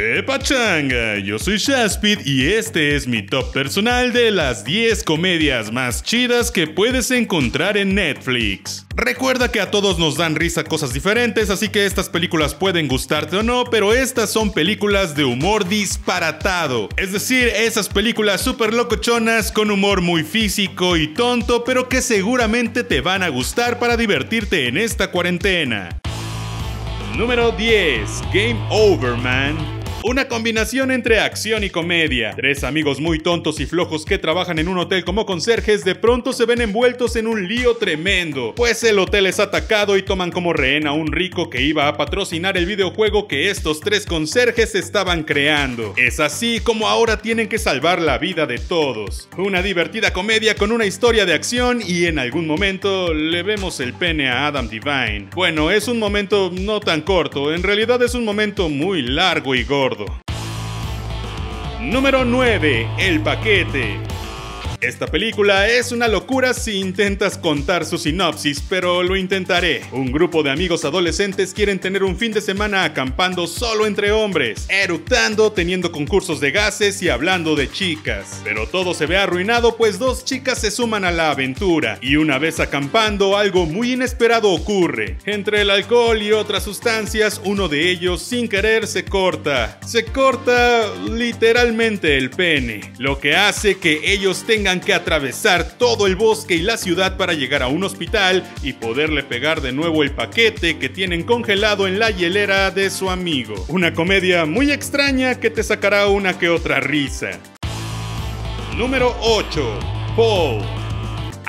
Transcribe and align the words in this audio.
¡Qué 0.00 0.22
pachanga! 0.22 1.18
Yo 1.18 1.38
soy 1.38 1.58
Shaspid 1.58 2.20
y 2.24 2.54
este 2.54 2.96
es 2.96 3.06
mi 3.06 3.20
top 3.20 3.52
personal 3.52 4.14
de 4.14 4.30
las 4.30 4.64
10 4.64 5.04
comedias 5.04 5.70
más 5.70 6.02
chidas 6.02 6.50
que 6.50 6.66
puedes 6.66 7.10
encontrar 7.10 7.76
en 7.76 7.94
Netflix. 7.94 8.86
Recuerda 8.96 9.52
que 9.52 9.60
a 9.60 9.70
todos 9.70 9.98
nos 9.98 10.16
dan 10.16 10.36
risa 10.36 10.64
cosas 10.64 10.94
diferentes, 10.94 11.50
así 11.50 11.68
que 11.68 11.84
estas 11.84 12.08
películas 12.08 12.54
pueden 12.54 12.88
gustarte 12.88 13.36
o 13.36 13.42
no, 13.42 13.64
pero 13.64 13.92
estas 13.92 14.30
son 14.32 14.54
películas 14.54 15.14
de 15.14 15.26
humor 15.26 15.68
disparatado. 15.68 16.88
Es 16.96 17.12
decir, 17.12 17.48
esas 17.48 17.90
películas 17.90 18.40
super 18.40 18.72
locochonas 18.72 19.52
con 19.52 19.70
humor 19.70 20.00
muy 20.00 20.24
físico 20.24 20.96
y 20.96 21.08
tonto, 21.08 21.62
pero 21.62 21.90
que 21.90 22.00
seguramente 22.00 22.84
te 22.84 23.02
van 23.02 23.22
a 23.22 23.28
gustar 23.28 23.78
para 23.78 23.98
divertirte 23.98 24.66
en 24.66 24.78
esta 24.78 25.10
cuarentena. 25.10 26.00
Número 27.18 27.52
10. 27.52 28.22
Game 28.32 28.58
Over 28.70 29.14
Man. 29.18 29.79
Una 30.02 30.28
combinación 30.28 30.90
entre 30.90 31.20
acción 31.20 31.62
y 31.62 31.68
comedia. 31.68 32.32
Tres 32.34 32.64
amigos 32.64 33.00
muy 33.00 33.18
tontos 33.18 33.60
y 33.60 33.66
flojos 33.66 34.06
que 34.06 34.16
trabajan 34.16 34.58
en 34.58 34.68
un 34.68 34.78
hotel 34.78 35.04
como 35.04 35.26
conserjes 35.26 35.84
de 35.84 35.94
pronto 35.94 36.32
se 36.32 36.46
ven 36.46 36.62
envueltos 36.62 37.16
en 37.16 37.26
un 37.26 37.46
lío 37.46 37.76
tremendo, 37.76 38.54
pues 38.56 38.82
el 38.82 38.98
hotel 38.98 39.26
es 39.26 39.38
atacado 39.38 39.98
y 39.98 40.02
toman 40.02 40.30
como 40.30 40.54
rehén 40.54 40.86
a 40.86 40.92
un 40.92 41.12
rico 41.12 41.50
que 41.50 41.60
iba 41.60 41.86
a 41.86 41.98
patrocinar 41.98 42.56
el 42.56 42.64
videojuego 42.64 43.28
que 43.28 43.50
estos 43.50 43.80
tres 43.80 44.06
conserjes 44.06 44.74
estaban 44.74 45.22
creando. 45.22 45.92
Es 45.98 46.18
así 46.18 46.60
como 46.60 46.88
ahora 46.88 47.20
tienen 47.20 47.48
que 47.48 47.58
salvar 47.58 48.00
la 48.00 48.16
vida 48.16 48.46
de 48.46 48.56
todos. 48.56 49.28
Una 49.36 49.60
divertida 49.60 50.14
comedia 50.14 50.54
con 50.54 50.72
una 50.72 50.86
historia 50.86 51.26
de 51.26 51.34
acción 51.34 51.82
y 51.86 52.06
en 52.06 52.18
algún 52.18 52.46
momento 52.46 53.12
le 53.12 53.42
vemos 53.42 53.80
el 53.80 53.92
pene 53.92 54.30
a 54.30 54.46
Adam 54.46 54.66
Divine. 54.66 55.28
Bueno, 55.34 55.70
es 55.70 55.88
un 55.88 55.98
momento 55.98 56.50
no 56.54 56.80
tan 56.80 57.02
corto, 57.02 57.52
en 57.52 57.62
realidad 57.62 58.02
es 58.02 58.14
un 58.14 58.24
momento 58.24 58.70
muy 58.70 59.02
largo 59.02 59.54
y 59.54 59.62
gordo. 59.64 59.89
Número 61.80 62.24
9. 62.24 62.88
El 62.98 63.20
paquete. 63.20 64.09
Esta 64.80 65.06
película 65.06 65.68
es 65.68 65.92
una 65.92 66.08
locura 66.08 66.54
si 66.54 66.78
intentas 66.78 67.36
contar 67.36 67.84
su 67.84 67.98
sinopsis, 67.98 68.62
pero 68.66 69.02
lo 69.02 69.14
intentaré. 69.14 69.82
Un 69.92 70.10
grupo 70.10 70.42
de 70.42 70.50
amigos 70.50 70.86
adolescentes 70.86 71.52
quieren 71.52 71.78
tener 71.78 72.02
un 72.02 72.16
fin 72.16 72.32
de 72.32 72.40
semana 72.40 72.84
acampando 72.84 73.46
solo 73.46 73.86
entre 73.86 74.10
hombres, 74.10 74.64
eructando, 74.70 75.52
teniendo 75.52 75.92
concursos 75.92 76.40
de 76.40 76.52
gases 76.52 77.02
y 77.02 77.10
hablando 77.10 77.56
de 77.56 77.70
chicas. 77.70 78.40
Pero 78.42 78.66
todo 78.68 78.94
se 78.94 79.04
ve 79.04 79.18
arruinado 79.18 79.76
pues 79.76 79.98
dos 79.98 80.24
chicas 80.24 80.58
se 80.58 80.70
suman 80.70 81.04
a 81.04 81.10
la 81.10 81.30
aventura 81.30 81.98
y 82.00 82.16
una 82.16 82.38
vez 82.38 82.58
acampando 82.58 83.36
algo 83.36 83.66
muy 83.66 83.92
inesperado 83.92 84.50
ocurre. 84.50 85.18
Entre 85.26 85.60
el 85.60 85.68
alcohol 85.68 86.22
y 86.22 86.32
otras 86.32 86.62
sustancias, 86.62 87.38
uno 87.44 87.68
de 87.68 87.90
ellos 87.90 88.22
sin 88.22 88.48
querer 88.48 88.86
se 88.86 89.04
corta. 89.04 89.78
Se 89.86 90.06
corta 90.06 90.90
literalmente 91.06 92.16
el 92.16 92.30
pene, 92.30 92.80
lo 92.96 93.18
que 93.18 93.36
hace 93.36 93.76
que 93.76 94.10
ellos 94.10 94.44
tengan 94.46 94.69
que 94.78 94.94
atravesar 94.94 95.72
todo 95.76 96.06
el 96.06 96.14
bosque 96.14 96.54
y 96.54 96.62
la 96.62 96.76
ciudad 96.76 97.16
para 97.16 97.32
llegar 97.32 97.64
a 97.64 97.66
un 97.66 97.82
hospital 97.82 98.44
y 98.62 98.74
poderle 98.74 99.24
pegar 99.24 99.60
de 99.60 99.72
nuevo 99.72 100.04
el 100.04 100.12
paquete 100.12 100.78
que 100.78 100.88
tienen 100.88 101.24
congelado 101.24 101.88
en 101.88 101.98
la 101.98 102.10
hielera 102.10 102.70
de 102.70 102.90
su 102.90 103.10
amigo. 103.10 103.56
Una 103.66 103.92
comedia 103.92 104.46
muy 104.46 104.70
extraña 104.70 105.40
que 105.40 105.50
te 105.50 105.64
sacará 105.64 106.06
una 106.06 106.38
que 106.38 106.48
otra 106.48 106.78
risa. 106.78 107.30
Número 108.76 109.16
8. 109.20 109.78
Paul. 110.16 110.79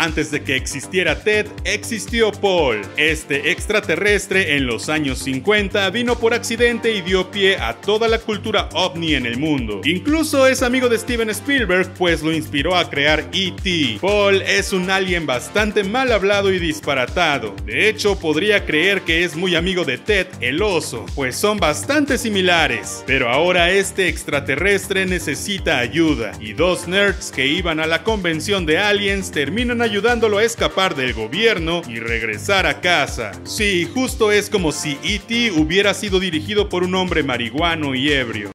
Antes 0.01 0.31
de 0.31 0.41
que 0.41 0.55
existiera 0.55 1.21
Ted, 1.21 1.45
existió 1.63 2.31
Paul. 2.31 2.81
Este 2.97 3.51
extraterrestre 3.51 4.55
en 4.55 4.65
los 4.65 4.89
años 4.89 5.19
50 5.19 5.87
vino 5.91 6.17
por 6.17 6.33
accidente 6.33 6.91
y 6.91 7.01
dio 7.01 7.29
pie 7.29 7.57
a 7.57 7.75
toda 7.75 8.07
la 8.07 8.17
cultura 8.17 8.67
ovni 8.73 9.13
en 9.13 9.27
el 9.27 9.37
mundo. 9.37 9.81
Incluso 9.83 10.47
es 10.47 10.63
amigo 10.63 10.89
de 10.89 10.97
Steven 10.97 11.29
Spielberg, 11.29 11.93
pues 11.99 12.23
lo 12.23 12.33
inspiró 12.33 12.75
a 12.75 12.89
crear 12.89 13.29
E.T. 13.31 13.99
Paul 14.01 14.41
es 14.41 14.73
un 14.73 14.89
alien 14.89 15.27
bastante 15.27 15.83
mal 15.83 16.11
hablado 16.11 16.51
y 16.51 16.57
disparatado. 16.57 17.55
De 17.63 17.87
hecho, 17.87 18.17
podría 18.17 18.65
creer 18.65 19.01
que 19.03 19.23
es 19.23 19.35
muy 19.35 19.53
amigo 19.53 19.85
de 19.85 19.99
Ted, 19.99 20.25
el 20.39 20.63
oso, 20.63 21.05
pues 21.13 21.35
son 21.35 21.59
bastante 21.59 22.17
similares. 22.17 23.03
Pero 23.05 23.29
ahora 23.29 23.69
este 23.69 24.07
extraterrestre 24.07 25.05
necesita 25.05 25.77
ayuda, 25.77 26.31
y 26.39 26.53
dos 26.53 26.87
nerds 26.87 27.31
que 27.31 27.45
iban 27.45 27.79
a 27.79 27.85
la 27.85 28.01
convención 28.01 28.65
de 28.65 28.79
aliens 28.79 29.29
terminan 29.29 29.79
ayudando 29.79 29.90
ayudándolo 29.91 30.37
a 30.37 30.43
escapar 30.43 30.95
del 30.95 31.13
gobierno 31.13 31.81
y 31.85 31.99
regresar 31.99 32.65
a 32.65 32.79
casa. 32.79 33.33
Sí, 33.43 33.89
justo 33.93 34.31
es 34.31 34.49
como 34.49 34.71
si 34.71 34.97
E.T. 35.03 35.51
hubiera 35.51 35.93
sido 35.93 36.21
dirigido 36.21 36.69
por 36.69 36.85
un 36.85 36.95
hombre 36.95 37.23
marihuano 37.23 37.93
y 37.93 38.09
ebrio. 38.09 38.51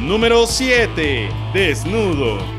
Número 0.00 0.44
7. 0.48 1.28
Desnudo. 1.54 2.57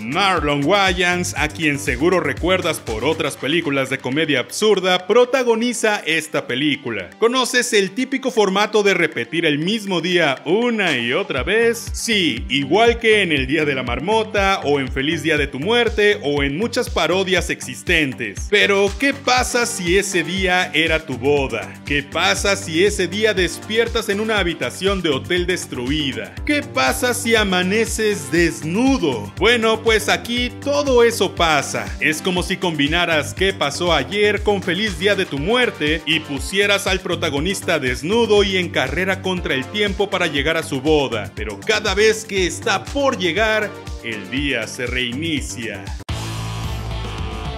Marlon 0.00 0.64
Wayans, 0.64 1.34
a 1.36 1.48
quien 1.48 1.78
seguro 1.78 2.20
recuerdas 2.20 2.80
por 2.80 3.04
otras 3.04 3.36
películas 3.36 3.90
de 3.90 3.98
comedia 3.98 4.40
absurda, 4.40 5.06
protagoniza 5.06 6.02
esta 6.06 6.46
película. 6.46 7.10
¿Conoces 7.18 7.72
el 7.72 7.90
típico 7.92 8.30
formato 8.30 8.82
de 8.82 8.94
repetir 8.94 9.44
el 9.44 9.58
mismo 9.58 10.00
día 10.00 10.40
una 10.46 10.96
y 10.96 11.12
otra 11.12 11.42
vez? 11.42 11.90
Sí, 11.92 12.44
igual 12.48 12.98
que 12.98 13.22
en 13.22 13.32
El 13.32 13.46
Día 13.46 13.64
de 13.64 13.74
la 13.74 13.82
Marmota, 13.82 14.60
o 14.64 14.80
en 14.80 14.88
Feliz 14.88 15.22
Día 15.22 15.36
de 15.36 15.46
tu 15.46 15.60
Muerte, 15.60 16.18
o 16.22 16.42
en 16.42 16.56
muchas 16.56 16.88
parodias 16.88 17.50
existentes. 17.50 18.46
Pero, 18.48 18.90
¿qué 18.98 19.12
pasa 19.12 19.66
si 19.66 19.98
ese 19.98 20.22
día 20.22 20.70
era 20.72 21.04
tu 21.04 21.18
boda? 21.18 21.72
¿Qué 21.84 22.02
pasa 22.02 22.56
si 22.56 22.84
ese 22.84 23.06
día 23.06 23.34
despiertas 23.34 24.08
en 24.08 24.20
una 24.20 24.38
habitación 24.38 25.02
de 25.02 25.10
hotel 25.10 25.46
destruida? 25.46 26.34
¿Qué 26.46 26.62
pasa 26.62 27.12
si 27.12 27.36
amaneces 27.36 28.30
desnudo? 28.32 29.32
Bueno, 29.36 29.82
pues 29.82 29.89
pues 29.90 30.08
aquí 30.08 30.50
todo 30.62 31.02
eso 31.02 31.34
pasa. 31.34 31.84
Es 31.98 32.22
como 32.22 32.44
si 32.44 32.56
combinaras 32.56 33.34
qué 33.34 33.52
pasó 33.52 33.92
ayer 33.92 34.44
con 34.44 34.62
feliz 34.62 35.00
día 35.00 35.16
de 35.16 35.26
tu 35.26 35.36
muerte 35.36 36.00
y 36.06 36.20
pusieras 36.20 36.86
al 36.86 37.00
protagonista 37.00 37.80
desnudo 37.80 38.44
y 38.44 38.56
en 38.56 38.68
carrera 38.68 39.20
contra 39.20 39.52
el 39.52 39.64
tiempo 39.66 40.08
para 40.08 40.28
llegar 40.28 40.56
a 40.56 40.62
su 40.62 40.80
boda. 40.80 41.32
Pero 41.34 41.58
cada 41.58 41.96
vez 41.96 42.24
que 42.24 42.46
está 42.46 42.84
por 42.84 43.18
llegar, 43.18 43.68
el 44.04 44.30
día 44.30 44.68
se 44.68 44.86
reinicia. 44.86 45.84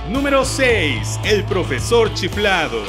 Número 0.09 0.47
6. 0.47 1.21
El 1.25 1.45
profesor 1.45 2.15
chiflado 2.15 2.83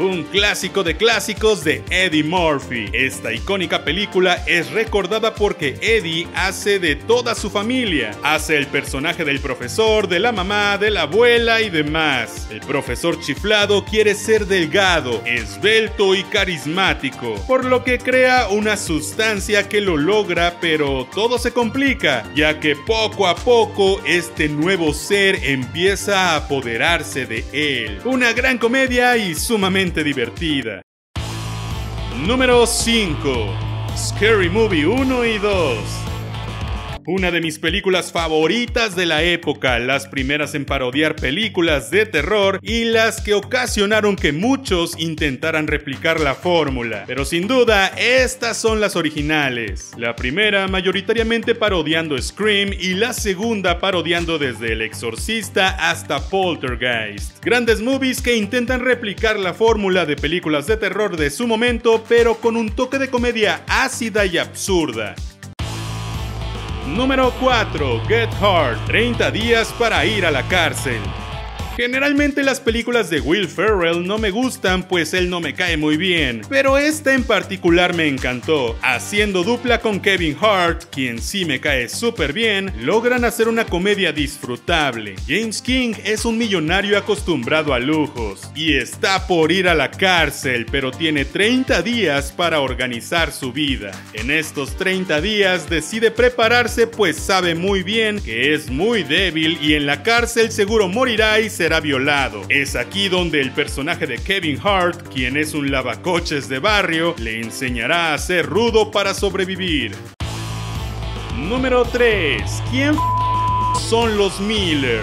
un 0.00 0.22
clásico 0.24 0.82
de 0.82 0.96
clásicos 0.96 1.62
de 1.62 1.84
Eddie 1.90 2.24
Murphy. 2.24 2.88
Esta 2.92 3.32
icónica 3.32 3.84
película 3.84 4.42
es 4.46 4.70
recordada 4.70 5.34
porque 5.34 5.76
Eddie 5.82 6.26
hace 6.34 6.78
de 6.78 6.96
toda 6.96 7.34
su 7.34 7.50
familia. 7.50 8.12
Hace 8.22 8.56
el 8.56 8.66
personaje 8.66 9.24
del 9.24 9.40
profesor, 9.40 10.08
de 10.08 10.18
la 10.18 10.32
mamá, 10.32 10.78
de 10.78 10.90
la 10.90 11.02
abuela 11.02 11.60
y 11.60 11.68
demás. 11.68 12.48
El 12.50 12.60
profesor 12.60 13.20
chiflado 13.20 13.84
quiere 13.84 14.14
ser 14.14 14.46
delgado, 14.46 15.22
esbelto 15.26 16.14
y 16.14 16.22
carismático, 16.24 17.34
por 17.46 17.66
lo 17.66 17.84
que 17.84 17.98
crea 17.98 18.48
una 18.48 18.78
sustancia 18.78 19.68
que 19.68 19.82
lo 19.82 19.98
logra, 19.98 20.56
pero 20.60 21.06
todo 21.14 21.38
se 21.38 21.52
complica, 21.52 22.24
ya 22.34 22.58
que 22.58 22.74
poco 22.74 23.26
a 23.26 23.36
poco 23.36 24.00
este 24.06 24.48
nuevo 24.48 24.94
ser 24.94 25.44
empieza 25.44 26.32
a 26.32 26.36
apoderarse 26.36 27.26
de 27.26 27.44
él. 27.52 28.00
Una 28.04 28.32
gran 28.32 28.56
comedia 28.56 29.18
y 29.18 29.34
sumamente 29.34 29.89
divertida. 29.98 30.82
Número 32.26 32.66
5. 32.66 33.46
Scary 33.96 34.48
Movie 34.48 34.86
1 34.86 35.24
y 35.26 35.38
2. 35.38 36.09
Una 37.12 37.32
de 37.32 37.40
mis 37.40 37.58
películas 37.58 38.12
favoritas 38.12 38.94
de 38.94 39.04
la 39.04 39.24
época, 39.24 39.80
las 39.80 40.06
primeras 40.06 40.54
en 40.54 40.64
parodiar 40.64 41.16
películas 41.16 41.90
de 41.90 42.06
terror 42.06 42.60
y 42.62 42.84
las 42.84 43.20
que 43.20 43.34
ocasionaron 43.34 44.14
que 44.14 44.30
muchos 44.30 44.96
intentaran 44.96 45.66
replicar 45.66 46.20
la 46.20 46.36
fórmula. 46.36 47.02
Pero 47.08 47.24
sin 47.24 47.48
duda, 47.48 47.88
estas 47.98 48.58
son 48.58 48.80
las 48.80 48.94
originales. 48.94 49.90
La 49.96 50.14
primera 50.14 50.68
mayoritariamente 50.68 51.56
parodiando 51.56 52.16
Scream 52.16 52.72
y 52.78 52.94
la 52.94 53.12
segunda 53.12 53.80
parodiando 53.80 54.38
desde 54.38 54.74
El 54.74 54.82
Exorcista 54.82 55.90
hasta 55.90 56.20
Poltergeist. 56.20 57.44
Grandes 57.44 57.80
movies 57.80 58.22
que 58.22 58.36
intentan 58.36 58.82
replicar 58.82 59.36
la 59.36 59.52
fórmula 59.52 60.06
de 60.06 60.14
películas 60.14 60.68
de 60.68 60.76
terror 60.76 61.16
de 61.16 61.30
su 61.30 61.48
momento, 61.48 62.04
pero 62.08 62.36
con 62.36 62.56
un 62.56 62.70
toque 62.70 63.00
de 63.00 63.10
comedia 63.10 63.64
ácida 63.66 64.26
y 64.26 64.38
absurda. 64.38 65.16
Número 66.90 67.30
4. 67.38 68.02
Get 68.08 68.30
Hard. 68.40 68.84
30 68.86 69.30
días 69.30 69.72
para 69.78 70.04
ir 70.04 70.26
a 70.26 70.30
la 70.30 70.42
cárcel. 70.42 71.00
Generalmente 71.76 72.42
las 72.42 72.60
películas 72.60 73.10
de 73.10 73.20
Will 73.20 73.48
Ferrell 73.48 74.06
no 74.06 74.18
me 74.18 74.30
gustan 74.30 74.82
pues 74.82 75.14
él 75.14 75.30
no 75.30 75.40
me 75.40 75.54
cae 75.54 75.76
muy 75.76 75.96
bien, 75.96 76.42
pero 76.48 76.76
esta 76.76 77.14
en 77.14 77.24
particular 77.24 77.94
me 77.94 78.08
encantó. 78.08 78.76
Haciendo 78.82 79.44
dupla 79.44 79.80
con 79.80 80.00
Kevin 80.00 80.36
Hart, 80.40 80.84
quien 80.90 81.20
sí 81.20 81.44
me 81.44 81.60
cae 81.60 81.88
súper 81.88 82.32
bien, 82.32 82.72
logran 82.80 83.24
hacer 83.24 83.48
una 83.48 83.64
comedia 83.64 84.12
disfrutable. 84.12 85.14
James 85.26 85.62
King 85.62 85.94
es 86.04 86.24
un 86.24 86.36
millonario 86.36 86.98
acostumbrado 86.98 87.72
a 87.72 87.78
lujos 87.78 88.50
y 88.54 88.74
está 88.74 89.26
por 89.26 89.52
ir 89.52 89.68
a 89.68 89.74
la 89.74 89.90
cárcel, 89.90 90.66
pero 90.70 90.90
tiene 90.90 91.24
30 91.24 91.82
días 91.82 92.32
para 92.32 92.60
organizar 92.60 93.32
su 93.32 93.52
vida. 93.52 93.92
En 94.12 94.30
estos 94.30 94.76
30 94.76 95.20
días 95.20 95.70
decide 95.70 96.10
prepararse 96.10 96.86
pues 96.86 97.16
sabe 97.16 97.54
muy 97.54 97.82
bien 97.82 98.20
que 98.20 98.54
es 98.54 98.70
muy 98.70 99.02
débil 99.02 99.56
y 99.62 99.74
en 99.74 99.86
la 99.86 100.02
cárcel 100.02 100.50
seguro 100.50 100.88
morirá 100.88 101.40
y 101.40 101.48
será 101.60 101.78
violado. 101.78 102.40
Es 102.48 102.74
aquí 102.74 103.10
donde 103.10 103.38
el 103.38 103.50
personaje 103.50 104.06
de 104.06 104.16
Kevin 104.16 104.58
Hart, 104.64 105.12
quien 105.12 105.36
es 105.36 105.52
un 105.52 105.70
lavacoches 105.70 106.48
de 106.48 106.58
barrio, 106.58 107.14
le 107.18 107.38
enseñará 107.38 108.14
a 108.14 108.18
ser 108.18 108.46
rudo 108.46 108.90
para 108.90 109.12
sobrevivir. 109.12 109.94
Número 111.36 111.84
3. 111.84 112.62
¿Quién 112.70 112.94
son 113.78 114.16
los 114.16 114.40
Miller? 114.40 115.02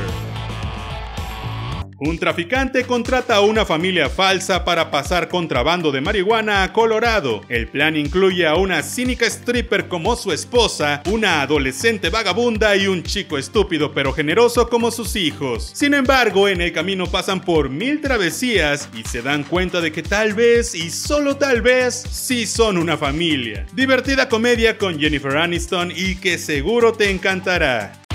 Un 2.00 2.20
traficante 2.20 2.84
contrata 2.84 3.38
a 3.38 3.42
una 3.42 3.66
familia 3.66 4.08
falsa 4.08 4.64
para 4.64 4.92
pasar 4.92 5.28
contrabando 5.30 5.92
de 5.92 6.00
marihuana 6.00 6.62
a 6.62 6.72
Colorado. 6.72 7.42
El 7.50 7.68
plan 7.70 7.98
incluye 7.98 8.46
a 8.46 8.54
una 8.54 8.84
cínica 8.84 9.26
stripper 9.26 9.88
como 9.88 10.16
su 10.16 10.32
esposa, 10.32 11.02
una 11.08 11.42
adolescente 11.42 12.12
vagabunda 12.12 12.76
y 12.76 12.86
un 12.86 13.02
chico 13.02 13.40
estúpido 13.40 13.96
pero 13.96 14.14
generoso 14.14 14.70
como 14.70 14.92
sus 14.92 15.16
hijos. 15.16 15.72
Sin 15.74 15.96
embargo, 15.96 16.48
en 16.48 16.62
el 16.62 16.72
camino 16.72 17.08
pasan 17.08 17.42
por 17.42 17.72
mil 17.72 18.00
travesías 18.00 18.90
y 18.96 19.02
se 19.02 19.24
dan 19.24 19.44
cuenta 19.44 19.82
de 19.82 19.92
que 19.92 20.04
tal 20.04 20.36
vez 20.36 20.76
y 20.76 20.92
solo 20.92 21.38
tal 21.38 21.64
vez 21.64 21.96
sí 21.96 22.46
son 22.46 22.78
una 22.78 22.96
familia. 22.96 23.66
Divertida 23.74 24.30
comedia 24.30 24.78
con 24.78 25.00
Jennifer 25.00 25.36
Aniston 25.36 25.92
y 25.96 26.18
que 26.18 26.38
seguro 26.38 26.94
te 26.94 27.10
encantará. 27.10 28.07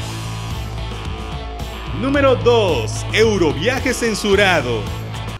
Número 2.00 2.36
2. 2.36 3.06
Euroviaje 3.12 3.92
censurado. 3.92 4.82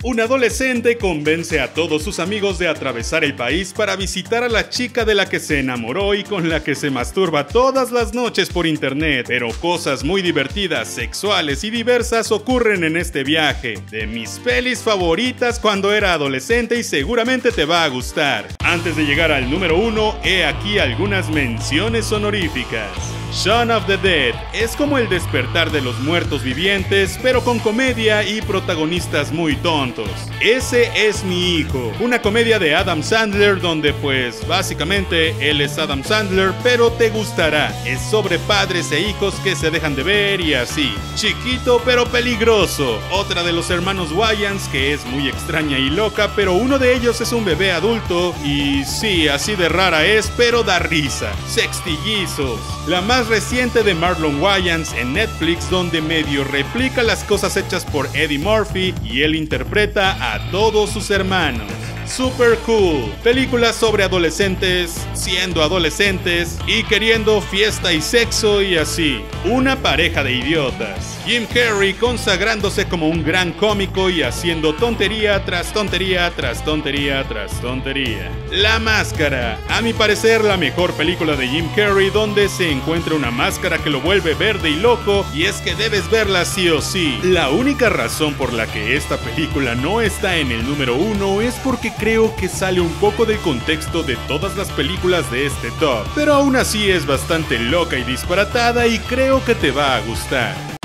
Un 0.03 0.21
adolescente 0.21 0.99
convence 0.99 1.61
a 1.61 1.73
todos 1.73 2.03
sus 2.03 2.19
amigos 2.19 2.59
de 2.59 2.69
atravesar 2.69 3.25
el 3.25 3.35
país 3.35 3.73
para 3.73 3.97
visitar 3.97 4.45
a 4.45 4.51
la 4.51 4.69
chica 4.69 5.07
de 5.07 5.15
la 5.15 5.31
que 5.31 5.41
se 5.41 5.61
enamoró 5.61 6.15
y 6.15 6.25
con 6.25 6.51
la 6.51 6.63
que 6.63 6.75
se 6.75 6.91
masturba 6.91 7.47
todas 7.47 7.91
las 7.91 8.13
noches 8.13 8.51
por 8.51 8.67
internet. 8.67 9.25
Pero 9.29 9.49
cosas 9.61 10.05
muy 10.05 10.21
divertidas, 10.21 10.89
sexuales 10.89 11.65
y 11.65 11.71
diversas 11.71 12.31
ocurren 12.31 12.85
en 12.85 12.99
este 12.99 13.25
viaje. 13.25 13.79
De 13.91 14.07
mis 14.07 14.39
pelis 14.41 14.81
favoritas 14.81 15.59
cuando 15.59 15.93
era 15.93 16.13
adolescente 16.13 16.79
y 16.79 16.83
seguramente 16.83 17.51
te 17.51 17.65
va 17.65 17.85
a 17.85 17.89
gustar. 17.89 18.47
Antes 18.59 18.95
de 18.97 19.05
llegar 19.05 19.33
al 19.33 19.51
número 19.51 19.79
1, 19.79 20.19
he 20.23 20.45
aquí 20.45 20.79
algunas 20.79 21.31
menciones 21.31 22.13
honoríficas. 22.13 23.22
Shaun 23.33 23.71
of 23.71 23.87
the 23.87 23.97
Dead 23.97 24.35
es 24.53 24.77
como 24.77 24.99
el 24.99 25.09
despertar 25.09 25.73
de 25.73 25.81
los 25.81 25.99
muertos 26.01 26.43
vivientes, 26.43 27.19
pero 27.23 27.43
con 27.43 27.59
comedia 27.61 28.23
y 28.29 28.43
protagonistas 28.43 29.33
muy 29.33 29.57
tontos. 29.57 30.11
Ese 30.41 30.91
es 30.95 31.25
mi 31.25 31.57
hijo, 31.57 31.95
una 31.99 32.21
comedia 32.21 32.59
de 32.59 32.75
Adam 32.75 33.03
Sandler 33.03 33.59
donde 33.59 33.95
pues 33.95 34.47
básicamente 34.47 35.35
él 35.41 35.63
es 35.63 35.79
Adam 35.79 36.05
Sandler, 36.05 36.53
pero 36.63 36.93
te 36.93 37.09
gustará. 37.09 37.75
Es 37.87 38.03
sobre 38.03 38.39
padres 38.41 38.93
e 38.93 39.01
hijos 39.01 39.35
que 39.37 39.57
se 39.57 39.71
dejan 39.71 39.97
de 39.97 40.03
ver 40.03 40.41
y 40.43 40.53
así. 40.53 40.95
Chiquito 41.15 41.81
pero 41.87 42.05
peligroso. 42.05 43.01
Otra 43.11 43.43
de 43.43 43.53
los 43.53 43.71
hermanos 43.71 44.13
Wayans 44.13 44.69
que 44.69 44.93
es 44.93 45.07
muy 45.07 45.29
extraña 45.29 45.79
y 45.79 45.89
loca, 45.89 46.33
pero 46.37 46.53
uno 46.53 46.79
de 46.79 46.95
ellos 46.95 47.23
es 47.23 47.33
un 47.33 47.47
bebé 47.47 47.73
adulto 47.73 48.35
y 48.45 48.85
sí, 48.85 49.27
así 49.27 49.57
de 49.57 49.71
rara 49.71 50.05
es, 50.05 50.31
pero 50.37 50.63
da 50.63 50.79
risa. 50.79 51.33
Sextillizos. 51.49 52.61
La 52.87 53.01
más 53.01 53.22
reciente 53.29 53.83
de 53.83 53.95
Marlon 53.95 54.41
Wayans 54.41 54.93
en 54.95 55.13
Netflix 55.15 55.69
donde 55.71 56.01
medio 56.01 56.45
replica 56.45 57.03
las 57.03 57.25
cosas 57.25 57.57
hechas 57.57 57.85
por 57.85 58.07
Eddie 58.17 58.39
Murphy 58.39 58.95
y 59.05 59.23
él 59.23 59.35
interpreta 59.35 60.35
a 60.35 60.51
todos 60.51 60.91
sus 60.91 61.11
hermanos. 61.11 61.71
Super 62.07 62.59
Cool, 62.67 63.11
película 63.23 63.73
sobre 63.73 64.05
adolescentes 64.05 65.07
siendo 65.15 65.63
adolescentes 65.63 66.59
y 66.67 66.83
queriendo 66.85 67.41
fiesta 67.41 67.93
y 67.93 68.03
sexo 68.03 68.61
y 68.63 68.77
así. 68.77 69.23
Una 69.45 69.77
pareja 69.77 70.23
de 70.23 70.33
idiotas. 70.33 71.19
Jim 71.25 71.47
Carrey 71.47 71.95
consagrándose 71.95 72.87
como 72.89 73.09
un 73.09 73.23
gran 73.23 73.53
cómico 73.53 74.11
y 74.11 74.23
haciendo 74.23 74.75
tontería 74.75 75.45
tras 75.45 75.73
tontería 75.73 76.33
tras 76.35 76.65
tontería 76.65 77.25
tras 77.29 77.61
tontería. 77.61 78.31
La 78.51 78.81
Máscara, 78.81 79.59
a 79.69 79.81
mi 79.83 79.93
parecer 79.93 80.43
la 80.43 80.57
mejor 80.57 80.93
película 80.95 81.37
de 81.37 81.47
Jim 81.47 81.69
Carrey 81.77 82.11
donde 82.11 82.49
se 82.49 82.71
encuentra 82.71 83.15
una 83.15 83.31
máscara 83.31 83.79
que 83.79 83.91
lo 83.91 84.01
vuelve 84.01 84.35
verde 84.35 84.71
y 84.71 84.77
loco 84.77 85.25
y 85.33 85.45
es 85.45 85.61
que 85.61 85.77
debes 85.77 86.11
verla 86.11 86.45
sí 86.45 86.69
o 86.69 86.81
sí. 86.81 87.21
La 87.23 87.51
única 87.51 87.89
razón 87.89 88.35
por 88.35 88.53
la 88.53 88.67
que 88.67 88.97
esta 88.97 89.17
película 89.17 89.77
no 89.77 90.01
está 90.01 90.39
en 90.39 90.51
el 90.51 90.67
número 90.67 90.97
uno 90.97 91.41
es 91.41 91.55
porque 91.57 91.93
creo 91.99 92.35
que 92.35 92.49
sale 92.49 92.81
un 92.81 92.93
poco 92.95 93.25
del 93.25 93.39
contexto 93.39 94.03
de 94.03 94.17
todas 94.29 94.57
las 94.57 94.71
películas 94.73 95.31
de 95.31 95.47
este 95.47 95.71
top, 95.79 96.05
pero 96.17 96.35
aún 96.35 96.57
así 96.57 96.91
es 96.91 97.07
bastante 97.07 97.59
loca 97.59 97.97
y 97.97 98.03
disparatada 98.03 98.87
y 98.87 98.99
creo 98.99 99.45
que 99.45 99.55
te 99.55 99.71
va 99.71 99.97
a 99.97 100.01
gustar. 100.01 100.82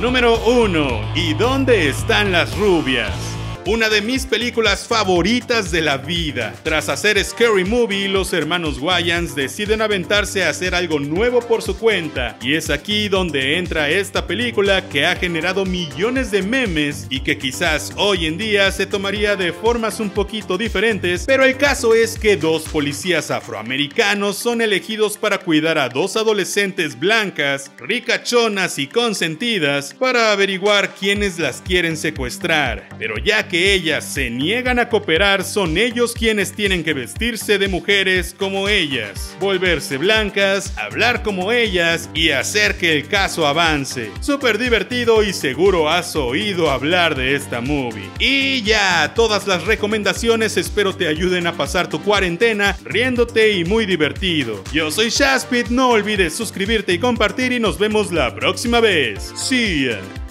Número 0.00 0.38
1. 0.46 1.12
¿Y 1.14 1.34
dónde 1.34 1.90
están 1.90 2.32
las 2.32 2.56
rubias? 2.56 3.29
Una 3.66 3.88
de 3.88 4.00
mis 4.00 4.26
películas 4.26 4.86
favoritas 4.86 5.70
de 5.70 5.82
la 5.82 5.98
vida. 5.98 6.54
Tras 6.62 6.88
hacer 6.88 7.22
Scary 7.22 7.64
Movie, 7.64 8.08
los 8.08 8.32
hermanos 8.32 8.78
Wayans 8.78 9.34
deciden 9.34 9.82
aventarse 9.82 10.44
a 10.44 10.48
hacer 10.48 10.74
algo 10.74 10.98
nuevo 10.98 11.40
por 11.40 11.62
su 11.62 11.76
cuenta, 11.76 12.38
y 12.40 12.54
es 12.54 12.70
aquí 12.70 13.08
donde 13.08 13.58
entra 13.58 13.90
esta 13.90 14.26
película 14.26 14.88
que 14.88 15.06
ha 15.06 15.16
generado 15.16 15.64
millones 15.64 16.30
de 16.30 16.42
memes 16.42 17.06
y 17.10 17.20
que 17.20 17.36
quizás 17.36 17.92
hoy 17.96 18.26
en 18.26 18.38
día 18.38 18.72
se 18.72 18.86
tomaría 18.86 19.36
de 19.36 19.52
formas 19.52 20.00
un 20.00 20.10
poquito 20.10 20.56
diferentes, 20.56 21.24
pero 21.26 21.44
el 21.44 21.56
caso 21.56 21.94
es 21.94 22.18
que 22.18 22.36
dos 22.36 22.62
policías 22.62 23.30
afroamericanos 23.30 24.36
son 24.36 24.62
elegidos 24.62 25.18
para 25.18 25.38
cuidar 25.38 25.78
a 25.78 25.88
dos 25.88 26.16
adolescentes 26.16 26.98
blancas, 26.98 27.70
ricachonas 27.78 28.78
y 28.78 28.86
consentidas 28.86 29.94
para 29.94 30.32
averiguar 30.32 30.94
quiénes 30.94 31.38
las 31.38 31.60
quieren 31.60 31.96
secuestrar. 31.96 32.88
Pero 32.98 33.16
ya 33.18 33.48
que 33.50 33.74
ellas 33.74 34.04
se 34.04 34.30
niegan 34.30 34.78
a 34.78 34.88
cooperar, 34.88 35.44
son 35.44 35.76
ellos 35.76 36.14
quienes 36.14 36.52
tienen 36.52 36.84
que 36.84 36.94
vestirse 36.94 37.58
de 37.58 37.68
mujeres 37.68 38.34
como 38.38 38.68
ellas, 38.68 39.36
volverse 39.40 39.98
blancas, 39.98 40.72
hablar 40.78 41.22
como 41.22 41.50
ellas 41.50 42.08
y 42.14 42.30
hacer 42.30 42.78
que 42.78 42.96
el 42.96 43.08
caso 43.08 43.46
avance. 43.46 44.10
Súper 44.20 44.56
divertido 44.56 45.24
y 45.24 45.32
seguro 45.32 45.90
has 45.90 46.14
oído 46.14 46.70
hablar 46.70 47.16
de 47.16 47.34
esta 47.34 47.60
movie. 47.60 48.08
Y 48.20 48.62
ya, 48.62 49.12
todas 49.14 49.46
las 49.48 49.64
recomendaciones 49.64 50.56
espero 50.56 50.94
te 50.94 51.08
ayuden 51.08 51.48
a 51.48 51.56
pasar 51.56 51.88
tu 51.88 52.00
cuarentena 52.00 52.76
riéndote 52.84 53.52
y 53.52 53.64
muy 53.64 53.84
divertido. 53.84 54.62
Yo 54.72 54.90
soy 54.92 55.10
Shaspit, 55.10 55.68
no 55.68 55.90
olvides 55.90 56.34
suscribirte 56.34 56.92
y 56.92 56.98
compartir 56.98 57.52
y 57.52 57.58
nos 57.58 57.78
vemos 57.78 58.12
la 58.12 58.32
próxima 58.34 58.78
vez. 58.78 59.32
See 59.34 59.86
ya. 59.86 60.29